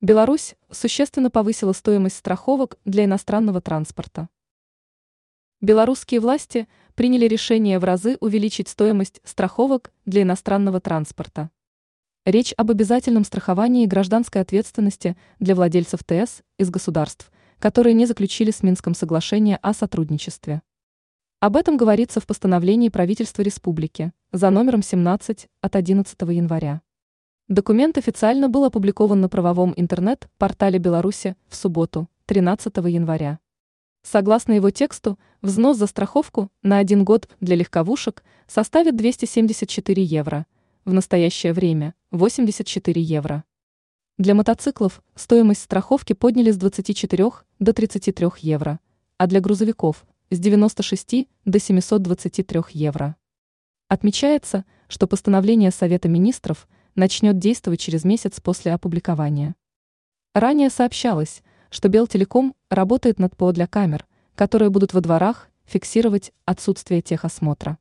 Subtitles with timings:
[0.00, 4.28] Беларусь существенно повысила стоимость страховок для иностранного транспорта.
[5.60, 11.50] Белорусские власти приняли решение в разы увеличить стоимость страховок для иностранного транспорта.
[12.24, 18.62] Речь об обязательном страховании гражданской ответственности для владельцев ТС из государств, которые не заключили с
[18.62, 20.62] Минском соглашение о сотрудничестве.
[21.40, 26.82] Об этом говорится в постановлении правительства республики за номером 17 от 11 января.
[27.48, 33.38] Документ официально был опубликован на правовом интернет-портале Беларуси в субботу, 13 января.
[34.02, 40.44] Согласно его тексту, взнос за страховку на один год для легковушек составит 274 евро,
[40.84, 43.44] в настоящее время– 84 евро.
[44.18, 48.78] Для мотоциклов стоимость страховки подняли с 24 до 33 евро,
[49.16, 53.16] а для грузовиков– с 96 до 723 евро.
[53.88, 56.68] Отмечается, что постановление Совета министров–
[56.98, 59.54] начнет действовать через месяц после опубликования.
[60.34, 67.00] Ранее сообщалось, что Белтелеком работает над ПО для камер, которые будут во дворах фиксировать отсутствие
[67.00, 67.78] техосмотра.